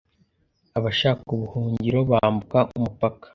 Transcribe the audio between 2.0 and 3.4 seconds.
bambuka umupaka